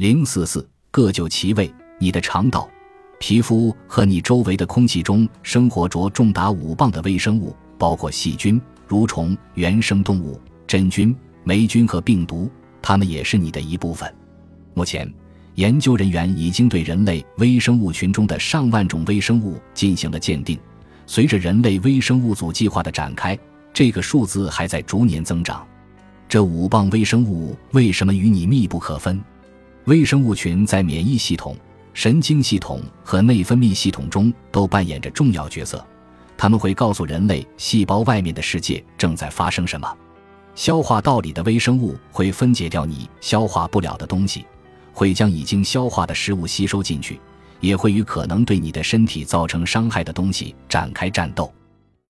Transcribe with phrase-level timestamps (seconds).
[0.00, 2.66] 零四四各就其位，你的肠道、
[3.18, 8.58] 皮肤和你周围的空气中生活着重达五磅的微生物，包括细菌、
[8.88, 12.50] 蠕虫、原生动物、真菌、霉菌和病毒，
[12.80, 14.10] 它们也是你的一部分。
[14.72, 15.06] 目前，
[15.56, 20.58] 研究人员已经对人类微生物群中的上万种微生物进行了鉴定。
[21.04, 23.38] 随着人类微生物组计划的展开，
[23.70, 25.62] 这个数字还在逐年增长。
[26.26, 29.22] 这五磅微生物为什么与你密不可分？
[29.90, 31.56] 微生物群在免疫系统、
[31.94, 35.84] 神经系统和内分泌系统中都扮演着重要角色。
[36.38, 39.92] 他们会告诉人类细胞外面的世界正在发生什么。
[40.54, 44.46] 消化道里的微生物会分解掉你消化不了的东西，
[44.92, 47.18] 会将已经消化的食物吸收进去，
[47.58, 51.52] 也会与可能对你的身体造成伤害的东西展开战斗。